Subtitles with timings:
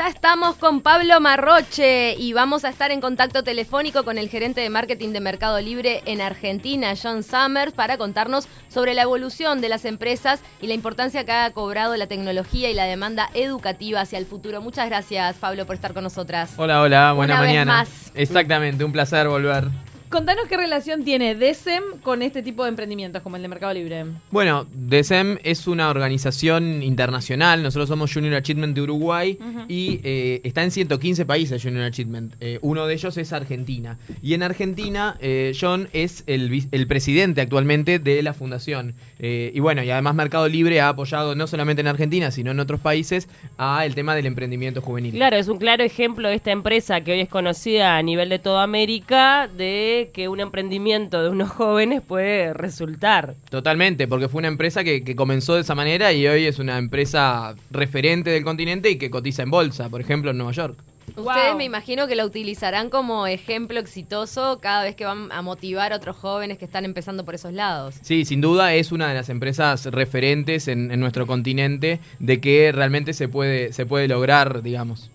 [0.00, 4.62] Ya estamos con Pablo Marroche y vamos a estar en contacto telefónico con el gerente
[4.62, 9.68] de marketing de Mercado Libre en Argentina, John Summers, para contarnos sobre la evolución de
[9.68, 14.18] las empresas y la importancia que ha cobrado la tecnología y la demanda educativa hacia
[14.18, 14.62] el futuro.
[14.62, 16.54] Muchas gracias, Pablo, por estar con nosotras.
[16.56, 17.76] Hola, hola, buena Una vez mañana.
[17.80, 18.10] más.
[18.14, 19.68] Exactamente, un placer volver.
[20.10, 24.06] Contanos qué relación tiene DESEM con este tipo de emprendimientos como el de Mercado Libre.
[24.32, 27.62] Bueno, DESEM es una organización internacional.
[27.62, 29.38] Nosotros somos Junior Achievement de Uruguay
[29.68, 32.34] y eh, está en 115 países Junior Achievement.
[32.40, 33.98] Eh, uno de ellos es Argentina.
[34.20, 36.50] Y en Argentina, eh, John es el,
[36.88, 38.96] presidente actualmente de la fundación.
[39.20, 42.58] Eh, y bueno, y además Mercado Libre ha apoyado no solamente en Argentina, sino en
[42.58, 45.14] otros países a el tema del emprendimiento juvenil.
[45.14, 48.40] Claro, es un claro ejemplo de esta empresa que hoy es conocida a nivel de
[48.40, 53.34] toda América de que un emprendimiento de unos jóvenes puede resultar.
[53.50, 56.78] Totalmente, porque fue una empresa que, que comenzó de esa manera y hoy es una
[56.78, 60.76] empresa referente del continente y que cotiza en bolsa, por ejemplo, en Nueva York.
[61.16, 61.56] Ustedes Wow.
[61.56, 65.96] me imagino que la utilizarán como ejemplo exitoso cada vez que van a motivar a
[65.96, 67.96] otros jóvenes que están empezando por esos lados.
[68.02, 72.70] Sí, sin duda es una de las empresas referentes en, en nuestro continente de que
[72.70, 75.10] realmente se puede, se puede lograr, digamos.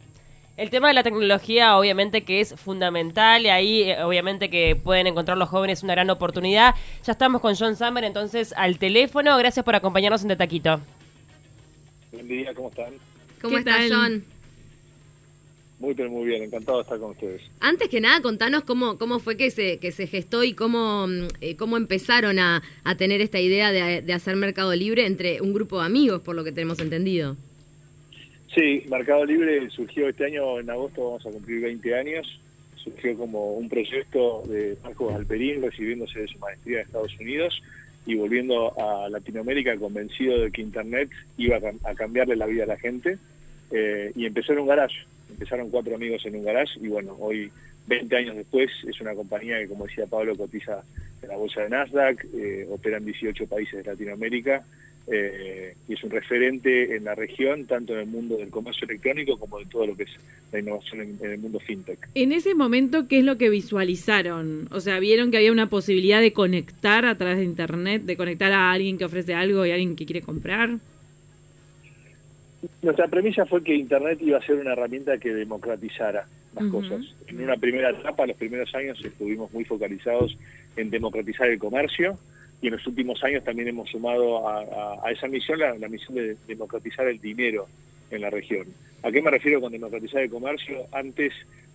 [0.58, 5.06] El tema de la tecnología obviamente que es fundamental y ahí eh, obviamente que pueden
[5.06, 6.76] encontrar los jóvenes una gran oportunidad.
[7.04, 9.38] Ya estamos con John Summer entonces al teléfono.
[9.38, 10.80] Gracias por acompañarnos en De Taquito.
[12.14, 12.94] Buen día, ¿cómo están?
[13.42, 13.92] ¿Cómo ¿Qué estás, tal?
[13.92, 14.24] John?
[15.78, 17.42] Muy, pero muy bien, encantado de estar con ustedes.
[17.60, 21.06] Antes que nada, contanos cómo, cómo fue que se, que se gestó y cómo,
[21.42, 25.54] eh, cómo empezaron a, a tener esta idea de, de hacer Mercado Libre entre un
[25.54, 27.36] grupo de amigos, por lo que tenemos entendido.
[28.54, 32.40] Sí, Mercado Libre surgió este año, en agosto vamos a cumplir 20 años.
[32.76, 37.62] Surgió como un proyecto de Marcos Alperín recibiéndose de su maestría en Estados Unidos
[38.06, 42.78] y volviendo a Latinoamérica convencido de que Internet iba a cambiarle la vida a la
[42.78, 43.18] gente.
[43.72, 45.06] Eh, y empezó en un garage.
[45.30, 47.52] Empezaron cuatro amigos en un garage y bueno, hoy,
[47.88, 50.84] 20 años después, es una compañía que, como decía Pablo, cotiza
[51.24, 54.64] en la bolsa de Nasdaq, eh, opera en 18 países de Latinoamérica
[55.08, 59.38] eh, y es un referente en la región, tanto en el mundo del comercio electrónico
[59.38, 60.10] como de todo lo que es
[60.52, 62.00] la innovación en, en el mundo fintech.
[62.16, 64.68] En ese momento, ¿qué es lo que visualizaron?
[64.72, 68.52] O sea, vieron que había una posibilidad de conectar a través de Internet, de conectar
[68.52, 70.78] a alguien que ofrece algo y a alguien que quiere comprar.
[72.82, 77.02] Nuestra premisa fue que Internet iba a ser una herramienta que democratizara las cosas.
[77.28, 80.36] En una primera etapa, los primeros años, estuvimos muy focalizados
[80.78, 82.18] en democratizar el comercio
[82.66, 85.88] y en los últimos años también hemos sumado a, a- a esa misión la, la
[85.88, 87.68] misión de democratizar el dinero
[88.10, 88.66] en la región.
[89.04, 90.88] ¿A qué me refiero con democratizar el comercio?
[90.92, 91.32] Antes,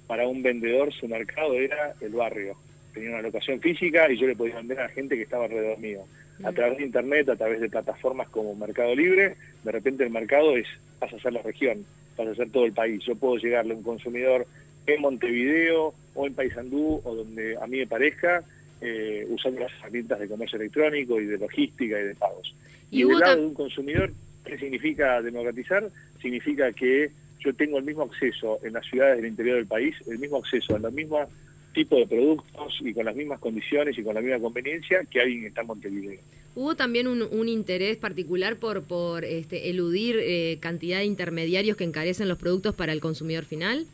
[0.09, 2.57] para un vendedor, su mercado era el barrio.
[2.93, 6.01] Tenía una locación física y yo le podía vender a gente que estaba alrededor mío.
[6.43, 10.57] A través de Internet, a través de plataformas como Mercado Libre, de repente el mercado
[10.57, 10.67] es
[10.99, 11.85] pasa a ser la región,
[12.17, 13.01] pasa a ser todo el país.
[13.05, 14.45] Yo puedo llegarle a un consumidor
[14.89, 18.43] en Montevideo o en Paysandú o donde a mí me parezca,
[18.81, 22.55] eh, usando las herramientas de comercio electrónico y de logística y de pagos.
[22.91, 24.13] Y Y, del lado de un consumidor,
[24.45, 25.89] ¿qué significa democratizar?
[26.21, 27.11] Significa que
[27.41, 30.77] yo tengo el mismo acceso en las ciudades del interior del país, el mismo acceso
[30.77, 31.29] a los mismos
[31.73, 35.43] tipos de productos y con las mismas condiciones y con la misma conveniencia que alguien
[35.43, 36.21] que está en Montevideo.
[36.57, 41.85] ¿Hubo también un, un interés particular por, por este, eludir eh, cantidad de intermediarios que
[41.85, 43.87] encarecen los productos para el consumidor final?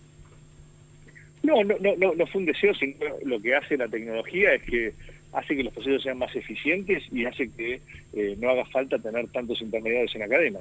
[1.46, 4.92] No, no, no, no, fue un deseo, sino lo que hace la tecnología es que
[5.32, 7.80] hace que los procesos sean más eficientes y hace que
[8.14, 10.60] eh, no haga falta tener tantos intermediarios en la cadena.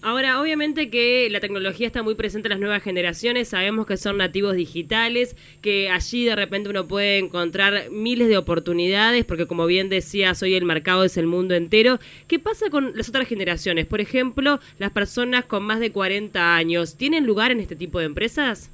[0.00, 4.16] Ahora, obviamente que la tecnología está muy presente en las nuevas generaciones, sabemos que son
[4.16, 9.90] nativos digitales, que allí de repente uno puede encontrar miles de oportunidades, porque como bien
[9.90, 11.98] decías, hoy el mercado es el mundo entero.
[12.28, 13.84] ¿Qué pasa con las otras generaciones?
[13.84, 18.06] Por ejemplo, las personas con más de 40 años, ¿tienen lugar en este tipo de
[18.06, 18.70] empresas?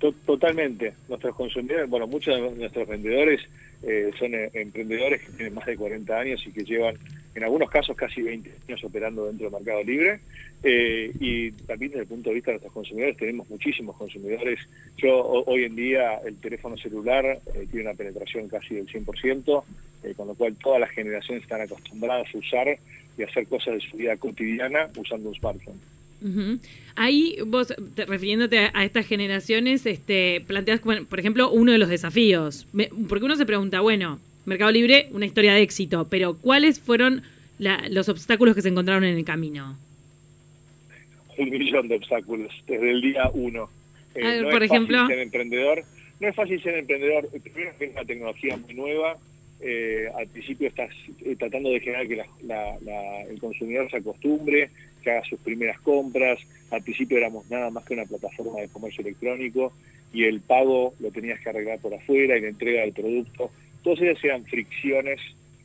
[0.00, 0.94] To- Totalmente.
[1.08, 3.40] Nuestros consumidores, bueno, muchos de nuestros vendedores
[3.82, 6.96] eh, son eh, emprendedores que tienen más de 40 años y que llevan,
[7.34, 10.20] en algunos casos, casi 20 años operando dentro del mercado libre.
[10.62, 14.58] Eh, y también desde el punto de vista de nuestros consumidores, tenemos muchísimos consumidores.
[14.98, 17.38] Yo ho- hoy en día el teléfono celular
[17.70, 19.64] tiene una penetración casi del 100%,
[20.02, 22.78] eh, con lo cual todas las generaciones están acostumbradas a usar
[23.18, 25.80] y hacer cosas de su vida cotidiana usando un smartphone.
[26.22, 26.58] Ujú.
[26.96, 31.88] Ahí vos, te- refiriéndote a, a estas generaciones, este, planteas, por ejemplo, uno de los
[31.88, 32.66] desafíos.
[32.72, 37.22] Me- porque uno se pregunta, bueno, Mercado Libre, una historia de éxito, pero ¿cuáles fueron
[37.58, 39.76] la- los obstáculos que se encontraron en el camino?
[41.38, 43.70] un millón de obstáculos desde el día uno.
[44.14, 44.98] Eh, ver, no por es ejemplo.
[44.98, 45.82] fácil ser emprendedor.
[46.20, 47.28] No es fácil ser emprendedor.
[47.42, 49.16] Primero que es una tecnología muy nueva.
[49.62, 50.90] Eh, al principio estás
[51.24, 54.70] eh, tratando de generar que la- la- la- el consumidor se acostumbre
[55.02, 56.38] que haga sus primeras compras.
[56.70, 59.72] Al principio éramos nada más que una plataforma de comercio electrónico
[60.12, 63.50] y el pago lo tenías que arreglar por afuera y la entrega del producto.
[63.82, 65.20] Todas ellas eran fricciones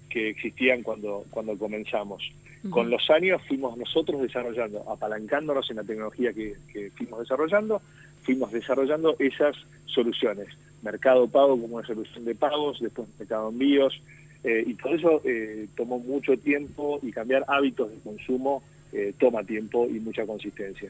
[0.09, 2.31] que existían cuando, cuando comenzamos.
[2.69, 6.55] Con los años fuimos nosotros desarrollando, apalancándonos en la tecnología que,
[6.97, 7.79] fuimos desarrollando,
[8.23, 9.55] fuimos desarrollando esas
[9.85, 10.47] soluciones.
[10.85, 13.99] Mercado Pago como una solución de pagos, después Mercado Envíos,
[14.43, 19.43] eh, y todo eso eh, tomó mucho tiempo y cambiar hábitos de consumo eh, toma
[19.43, 20.89] tiempo y mucha consistencia.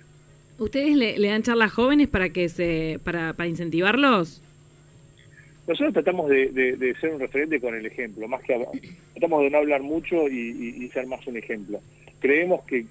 [0.59, 4.41] ¿Ustedes le, dan charlas jóvenes para que se para, para incentivarlos?
[5.67, 8.55] Nosotros tratamos de, ser un referente con el ejemplo, más que
[9.13, 11.79] tratamos de no hablar mucho y, ser más un ejemplo.
[12.19, 12.85] Creemos que,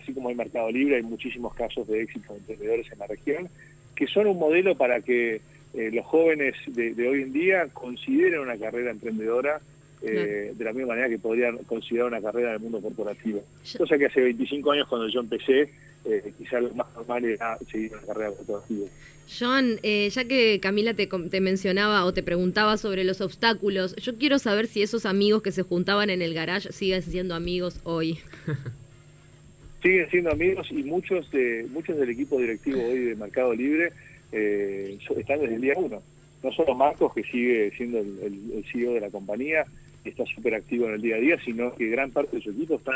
[0.00, 3.48] así como hay Mercado Libre, hay muchísimos casos de éxito de emprendedores en la región,
[3.96, 5.40] que son un modelo para que
[5.74, 9.60] eh, los jóvenes de, hoy en día consideren una carrera emprendedora
[10.02, 13.42] eh, de la misma manera que podrían considerar una carrera en el mundo corporativo.
[13.76, 15.70] Cosa que hace 25 años cuando yo empecé,
[16.04, 18.86] eh, quizás lo más normal era seguir una carrera corporativa.
[19.28, 24.38] John, eh, ya que Camila te, mencionaba o te preguntaba sobre los obstáculos, yo quiero
[24.38, 28.20] saber si esos amigos que se juntaban en el garage siguen siendo amigos hoy.
[29.82, 33.92] siguen siendo amigos y muchos de muchos del equipo directivo hoy de Mercado Libre
[34.32, 36.02] eh, están desde el día uno.
[36.42, 39.64] No solo Marcos, que sigue siendo el, CEO de la compañía,
[40.04, 42.50] y está súper activo en el día a día, sino que gran parte de su
[42.50, 42.92] equipo está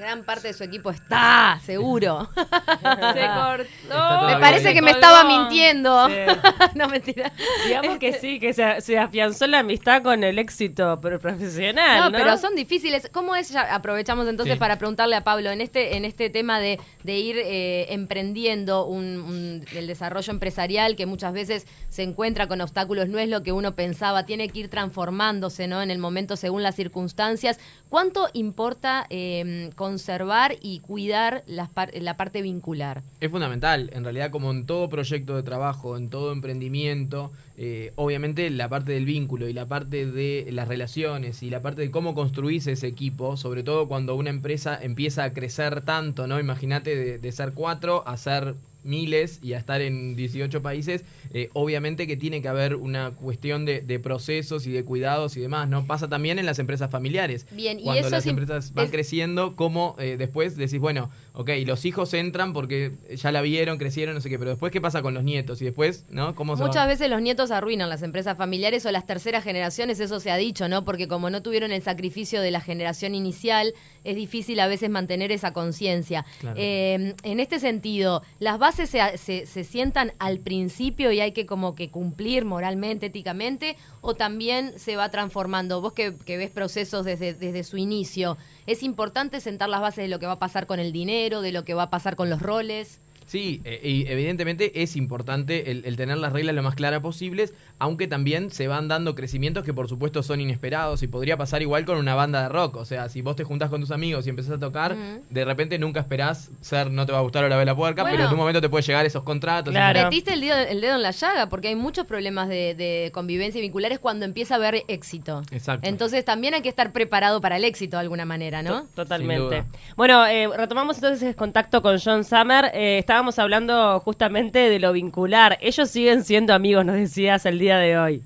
[0.00, 2.30] Gran parte de su equipo está, seguro.
[2.34, 4.26] Se cortó.
[4.28, 6.08] Me parece que me estaba mintiendo.
[6.74, 7.30] no, mentira.
[7.66, 12.10] Digamos que este sí, que se, afianzó la amistad con el éxito profesional.
[12.10, 13.10] No, pero son difíciles.
[13.12, 13.54] ¿Cómo es?
[13.54, 18.86] aprovechamos entonces para preguntarle a Pablo, en este, en este tema de, ir eh, emprendiendo
[18.86, 23.52] un, el desarrollo empresarial que muchas veces se encuentra con obstáculos, no es lo que
[23.52, 25.82] uno pensaba, tiene que ir transformándose ¿no?
[25.82, 27.60] en el momento según las circunstancias.
[27.90, 33.02] ¿Cuánto importa eh, conservar y cuidar la, la parte vincular.
[33.18, 38.48] Es fundamental, en realidad como en todo proyecto de trabajo, en todo emprendimiento, eh, obviamente
[38.50, 42.14] la parte del vínculo y la parte de las relaciones y la parte de cómo
[42.14, 46.38] construís ese equipo, sobre todo cuando una empresa empieza a crecer tanto, ¿no?
[46.38, 51.50] Imagínate de, de ser cuatro a ser miles y a estar en 18 países, eh,
[51.52, 55.86] obviamente que tiene que haber una cuestión de, procesos y de cuidados y demás, ¿no?
[55.86, 57.46] Pasa también en las empresas familiares.
[57.52, 61.84] Bien, Cuando y eso las empresas van creciendo, como eh, después decís, bueno, ok, los
[61.84, 65.14] hijos entran porque ya la vieron, crecieron, no sé qué, pero después, ¿qué pasa con
[65.14, 65.60] los nietos?
[65.62, 66.34] Y después, ¿no?
[66.34, 70.30] ¿Cómo Muchas veces los nietos arruinan las empresas familiares o las terceras generaciones, eso se
[70.30, 70.84] ha dicho, ¿no?
[70.84, 73.74] Porque como no tuvieron el sacrificio de la generación inicial,
[74.04, 76.24] es difícil a veces mantener esa conciencia.
[76.56, 81.74] Eh, en este sentido, las bases se, se, sientan al principio y hay que como
[81.74, 85.80] que cumplir moralmente, éticamente, o también se va transformando.
[85.80, 88.36] Vos que, ves procesos desde, desde su inicio,
[88.66, 91.52] ¿es importante sentar las bases de lo que va a pasar con el dinero, de
[91.52, 93.00] lo que va a pasar con los roles?
[93.30, 98.08] Sí, eh, y evidentemente es importante el, tener las reglas lo más claras posibles, aunque
[98.08, 101.98] también se van dando crecimientos que por supuesto son inesperados y podría pasar igual con
[101.98, 102.74] una banda de rock.
[102.74, 105.78] O sea, si vos te juntás con tus amigos y empezás a tocar, de repente
[105.78, 108.36] nunca esperás ser, no te va a gustar o la vela puerca, pero en un
[108.36, 109.72] momento te puede llegar esos contratos.
[109.72, 110.02] Claro.
[110.02, 113.62] Metiste el dedo, el dedo en la llaga porque hay muchos problemas de, convivencia y
[113.62, 115.42] vinculares cuando empieza a haber éxito.
[115.52, 115.88] Exacto.
[115.88, 118.86] Entonces también hay que estar preparado para el éxito de alguna manera, ¿no?
[118.96, 119.62] Totalmente.
[119.94, 122.72] Bueno, eh, retomamos entonces el contacto con John Summer.
[122.74, 125.58] Eh, estábamos hablando justamente de lo vincular.
[125.60, 128.22] Ellos siguen siendo amigos, nos decías, el día de hoy.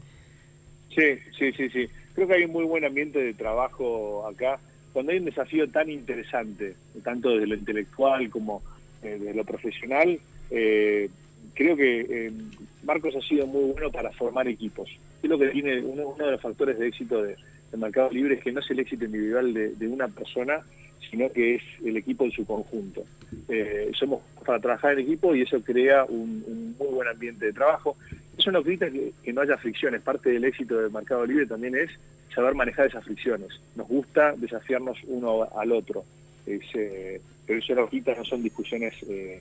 [0.94, 1.88] Sí, sí, sí, sí.
[2.14, 4.60] Creo que hay un muy buen ambiente de trabajo acá.
[4.92, 8.62] Cuando hay un desafío tan interesante, tanto desde lo intelectual como
[9.02, 10.16] eh, desde lo profesional,
[10.52, 11.10] eh,
[11.54, 12.32] creo que eh,
[12.84, 14.88] Marcos ha sido muy bueno para formar equipos.
[15.24, 17.36] Es lo que tiene uno, de los factores de éxito del
[17.76, 20.60] mercado libre es que no es el éxito individual de una persona,
[21.10, 23.02] sino que es el equipo en su conjunto.
[23.48, 27.96] Eh, somos para trabajar en equipo y eso crea un, muy buen ambiente de trabajo.
[28.36, 30.02] Eso no quita que, no haya fricciones.
[30.02, 31.90] Parte del éxito del mercado libre también es
[32.34, 33.48] saber manejar esas fricciones.
[33.76, 36.04] Nos gusta desafiarnos uno al otro.
[36.46, 39.40] Eh, pero eso no quita, no son discusiones eh,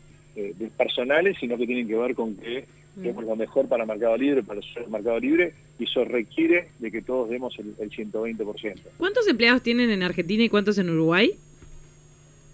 [0.78, 4.44] personales, sino que tienen que ver con que queremos lo mejor para el mercado libre,
[4.44, 8.80] para el mercado libre, y eso requiere de que todos demos el, el 120%.
[8.98, 11.34] ¿Cuántos empleados tienen en Argentina y cuántos en Uruguay?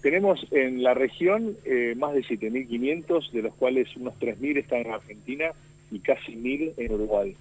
[0.02, 4.92] Tenemos en la región eh, más de 7.500, de los cuales unos 3.000 están en
[4.92, 5.46] Argentina
[5.90, 7.36] y casi 1.000 en Uruguay.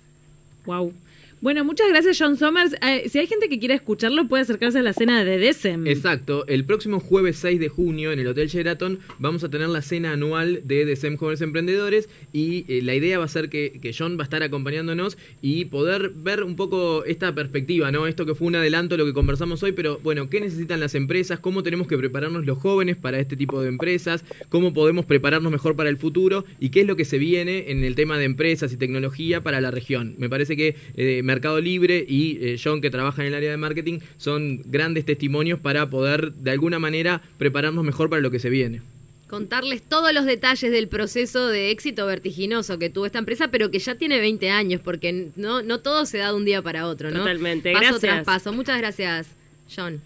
[0.65, 0.93] Wow.
[1.41, 2.75] Bueno, muchas gracias, John Somers.
[2.85, 5.87] Eh, si hay gente que quiera escucharlo, puede acercarse a la cena de Decem.
[5.87, 6.45] Exacto.
[6.47, 10.11] El próximo jueves 6 de junio en el Hotel Sheraton vamos a tener la cena
[10.11, 14.23] anual de Decem Jóvenes Emprendedores y eh, la idea va a ser que, John va
[14.23, 18.05] a estar acompañándonos y poder ver un poco esta perspectiva, ¿no?
[18.05, 20.93] Esto que fue un adelanto de lo que conversamos hoy, pero bueno, ¿qué necesitan las
[20.93, 21.39] empresas?
[21.39, 24.25] ¿Cómo tenemos que prepararnos los jóvenes para este tipo de empresas?
[24.49, 26.43] ¿Cómo podemos prepararnos mejor para el futuro?
[26.59, 29.61] ¿Y qué es lo que se viene en el tema de empresas y tecnología para
[29.61, 30.15] la región?
[30.17, 33.57] Me parece que eh, Mercado Libre y eh, John, que trabaja en el área de
[33.57, 38.49] marketing, son grandes testimonios para poder, de alguna manera, prepararnos mejor para lo que se
[38.49, 38.81] viene.
[39.27, 43.77] Contarles todos los detalles del proceso de éxito vertiginoso que tuvo esta empresa, pero que
[43.77, 47.11] ya tiene 20 años, porque no, no todo se da de un día para otro,
[47.11, 47.19] ¿no?
[47.19, 47.71] Totalmente.
[47.73, 48.01] Paso Gracias.
[48.01, 48.51] tras paso.
[48.51, 49.27] Muchas gracias,
[49.73, 50.01] John.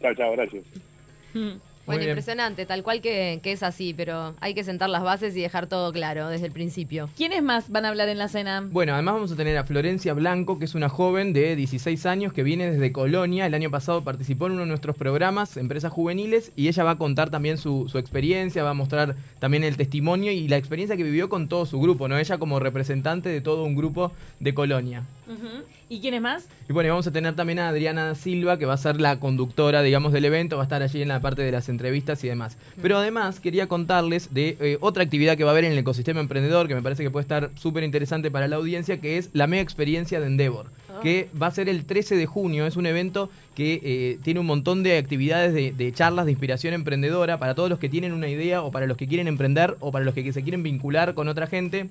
[0.00, 0.62] Chao, chao, gracias.
[1.86, 2.10] Bueno, bien.
[2.10, 5.66] impresionante, tal cual que, que es así, pero hay que sentar las bases y dejar
[5.66, 7.08] todo claro desde el principio.
[7.16, 8.66] ¿Quiénes más van a hablar en la cena?
[8.70, 12.32] Bueno, además vamos a tener a Florencia Blanco, que es una joven de 16 años
[12.32, 13.46] que viene desde Colonia.
[13.46, 16.98] El año pasado participó en uno de nuestros programas, Empresas Juveniles, y ella va a
[16.98, 21.02] contar también su, su experiencia, va a mostrar también el testimonio y la experiencia que
[21.02, 22.18] vivió con todo su grupo, ¿no?
[22.18, 25.04] Ella como representante de todo un grupo de Colonia.
[25.88, 26.48] ¿Y quiénes más?
[26.68, 29.82] Y bueno, vamos a tener también a Adriana Silva, que va a ser la conductora,
[29.82, 32.56] digamos, del evento, va a estar allí en la parte de las entrevistas y demás.
[32.80, 36.20] Pero además quería contarles de eh, otra actividad que va a haber en el ecosistema
[36.20, 39.46] emprendedor, que me parece que puede estar súper interesante para la audiencia, que es la
[39.46, 40.66] mega experiencia de Endeavor,
[41.02, 42.66] que va a ser el 13 de junio.
[42.66, 46.72] Es un evento que eh, tiene un montón de actividades de, de charlas de inspiración
[46.72, 49.92] emprendedora para todos los que tienen una idea o para los que quieren emprender o
[49.92, 51.90] para los que se quieren vincular con otra gente.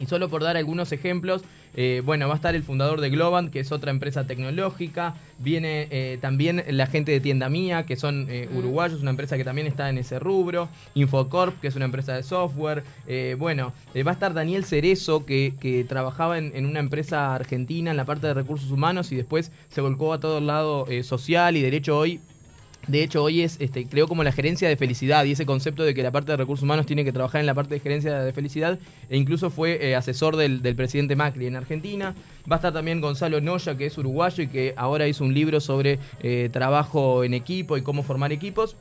[0.00, 1.42] Y solo por dar algunos ejemplos,
[1.76, 5.14] eh, bueno, va a estar el fundador de Globant, que es otra empresa tecnológica.
[5.38, 9.44] Viene eh, también la gente de Tienda Mía, que son eh, uruguayos, una empresa que
[9.44, 10.68] también está en ese rubro.
[10.94, 12.84] Infocorp, que es una empresa de software.
[13.06, 17.34] Eh, bueno, eh, va a estar Daniel Cerezo, que, que trabajaba en, en una empresa
[17.34, 20.86] argentina en la parte de recursos humanos y después se volcó a todo el lado
[21.02, 22.20] social y derecho hoy
[22.86, 25.94] de hecho, hoy es, este, creo como la gerencia de felicidad y ese concepto de
[25.94, 28.32] que la parte de recursos humanos tiene que trabajar en la parte de gerencia de
[28.32, 32.14] felicidad e incluso fue eh, asesor del, presidente Macri en Argentina.
[32.50, 35.60] Va a estar también Gonzalo Noya, que es uruguayo y que ahora hizo un libro
[35.60, 38.76] sobre eh, trabajo en equipo y cómo formar equipos.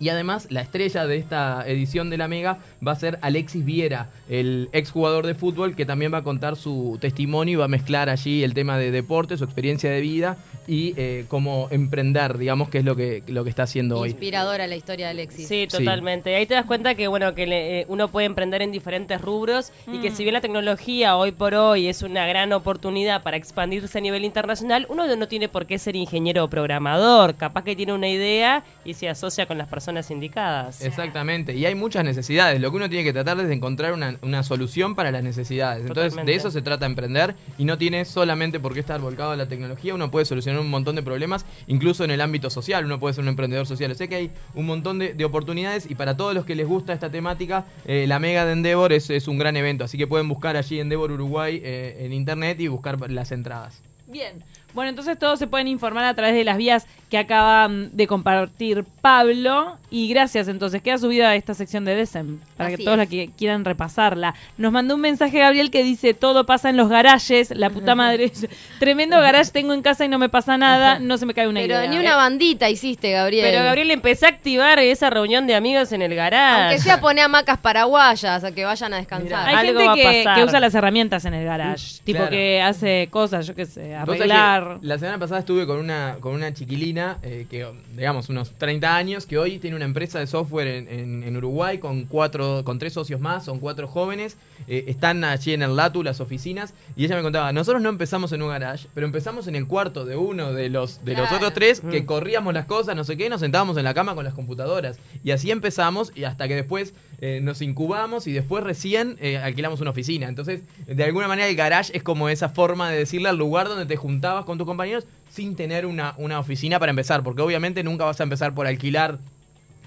[0.00, 4.10] Y además, la estrella de esta edición de la Mega va a ser Alexis Viera,
[4.28, 8.08] el exjugador de fútbol, que también va a contar su testimonio y va a mezclar
[8.08, 10.36] allí el tema de deporte, su experiencia de vida
[10.68, 14.10] y eh, cómo emprender, digamos, que es lo que, lo que está haciendo hoy.
[14.10, 15.48] Inspiradora la historia de Alexis.
[15.48, 16.36] Sí, totalmente.
[16.36, 19.72] Ahí te das cuenta que bueno que le- eh, uno puede emprender en diferentes rubros
[19.90, 23.98] y que si bien la tecnología hoy por hoy es una gran oportunidad para expandirse
[23.98, 27.34] a nivel internacional, uno no tiene por qué ser ingeniero o programador.
[27.36, 30.82] Capaz que tiene una idea y se asocia con las personas indicadas.
[30.84, 32.60] Exactamente, y hay muchas necesidades.
[32.60, 35.80] Lo que uno tiene que tratar es de encontrar una, una solución para las necesidades.
[35.82, 36.32] Entonces, Totalmente.
[36.32, 39.46] de eso se trata emprender y no tiene solamente por qué estar volcado a la
[39.48, 39.94] tecnología.
[39.94, 42.84] Uno puede solucionar un montón de problemas, incluso en el ámbito social.
[42.84, 43.94] Uno puede ser un emprendedor social.
[43.94, 46.92] Sea que hay un montón de, de oportunidades y para todos los que les gusta
[46.92, 49.84] esta temática, eh, la Mega de Endeavor es, un gran evento.
[49.84, 53.82] Así que pueden buscar allí Endeavor Uruguay eh, en internet y buscar las entradas.
[54.06, 54.42] Bien.
[54.74, 58.84] Bueno, entonces todos se pueden informar a través de las vías que acaban de compartir
[59.00, 59.76] Pablo.
[59.90, 60.82] Y gracias, entonces.
[60.82, 62.98] Queda subida esta sección de Decem para Así que todos es.
[62.98, 64.34] la que quieran repasarla.
[64.58, 67.50] Nos mandó un mensaje Gabriel que dice: Todo pasa en los garajes.
[67.56, 68.30] La puta madre.
[68.78, 70.98] Tremendo garage tengo en casa y no me pasa nada.
[70.98, 71.90] No se me cae una Pero idea.
[71.90, 73.46] ni una bandita hiciste, Gabriel.
[73.50, 76.62] Pero Gabriel empecé a activar esa reunión de amigos en el garage.
[76.64, 79.48] Aunque sea poner hamacas paraguayas a que vayan a descansar.
[79.48, 80.36] Hay Algo gente va a que, pasar.
[80.38, 82.00] que usa las herramientas en el garage.
[82.04, 82.30] tipo claro.
[82.30, 84.78] que hace cosas, yo qué sé, arreglar.
[84.80, 87.66] que La semana pasada estuve con una, con una chiquilina, eh, que
[87.96, 91.78] digamos unos 30 años, que hoy tiene una empresa de software en, en- en Uruguay
[91.78, 96.02] con cuatro, con tres socios más, son cuatro jóvenes, eh, están allí en el LATU,
[96.02, 99.56] las oficinas, y ella me contaba, nosotros no empezamos en un garage, pero empezamos en
[99.56, 103.04] el cuarto de uno de los, de los otros tres, que corríamos las cosas, no
[103.04, 104.98] sé qué, nos sentábamos en la cama con las computadoras.
[105.24, 109.80] Y así empezamos, y hasta que después eh, nos incubamos y después recién eh, alquilamos
[109.80, 110.28] una oficina.
[110.28, 113.86] Entonces, de alguna manera el garage es como esa forma de decirle al lugar donde
[113.86, 118.04] te juntabas con tus compañeros sin tener una, una oficina para empezar, porque obviamente nunca
[118.04, 119.18] vas a empezar por alquilar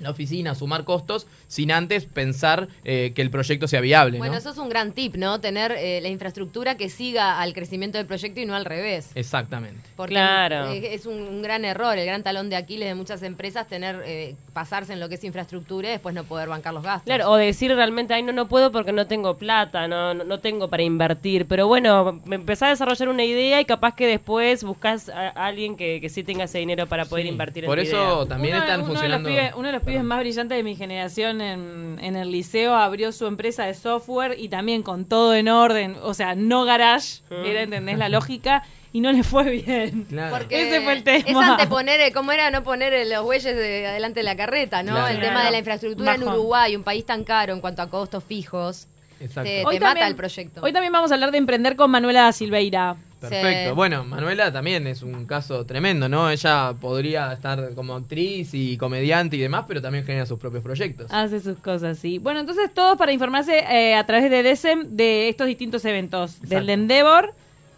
[0.01, 4.17] la oficina, sumar costos, sin antes pensar eh, que el proyecto sea viable.
[4.17, 4.39] Bueno, ¿no?
[4.39, 5.39] eso es un gran tip, ¿no?
[5.39, 9.11] Tener eh, la infraestructura que siga al crecimiento del proyecto y no al revés.
[9.15, 9.81] Exactamente.
[9.95, 10.69] Porque Claro.
[10.71, 14.35] es un, un gran error, el gran talón de Aquiles de muchas empresas, tener eh,
[14.53, 17.05] pasarse en lo que es infraestructura y después no poder bancar los gastos.
[17.05, 20.39] Claro, o decir realmente, ay, no, no puedo porque no tengo plata, no, no, no
[20.39, 21.45] tengo para invertir.
[21.47, 25.75] Pero bueno, me empezás a desarrollar una idea y capaz que después buscas a, alguien
[25.77, 27.29] que, que sí tenga ese dinero para poder Sí.
[27.29, 28.27] invertir Por en eso idea.
[28.27, 29.29] también Uno- están uno de los funcionando.
[29.29, 33.11] pibes- uno de los pibes más brillantes de mi generación en, en el liceo abrió
[33.11, 37.45] su empresa de software y también con todo en orden, o sea, no garage, Mm.
[37.45, 38.63] era, ¿entendés la lógica?
[38.93, 40.03] Y no le fue bien.
[40.09, 40.37] Claro.
[40.37, 41.23] Porque Ese fue el tema.
[41.25, 44.93] Es anteponer, eh, ¿cómo era no poner los bueyes de adelante de la carreta, no?
[44.93, 45.07] Claro.
[45.07, 46.23] El tema de la infraestructura en.
[46.23, 48.87] Uruguay, un país tan caro en cuanto a costos fijos,
[49.21, 49.49] Exacto.
[49.49, 50.61] te, Hoy mata también- el proyecto.
[50.61, 52.95] Hoy también vamos a hablar de emprender con Manuela da Silveira.
[53.19, 53.69] Perfecto.
[53.69, 53.75] Sí.
[53.75, 56.31] Bueno, Manuela también es un caso tremendo, ¿no?
[56.31, 61.05] Ella podría estar como actriz y comediante y demás, pero también genera sus propios proyectos.
[61.11, 62.17] Hace sus cosas, sí.
[62.17, 66.39] Bueno, entonces todos para informarse eh, a través de DESEM de estos distintos eventos.
[66.41, 66.71] Del Exacto.
[66.71, 67.33] Endeavor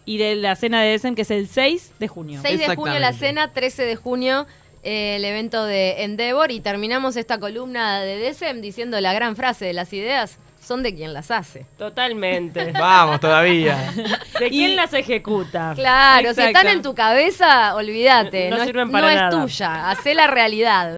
[0.05, 2.39] y de la cena de DESEM, que es el 6 de junio.
[2.41, 4.47] 6 de junio la cena, 13 de junio
[4.83, 9.65] eh, el evento de Endeavor y terminamos esta columna de DESEM diciendo la gran frase
[9.65, 11.65] de las ideas son de quien las hace.
[11.77, 12.71] Totalmente.
[12.79, 13.91] Vamos todavía.
[14.39, 15.73] ¿De quién Y- las ejecuta?
[15.75, 19.29] Claro, si están en tu cabeza, olvídate, No no, es- sirven no para es nada.
[19.41, 20.91] tuya, hacé la realidad.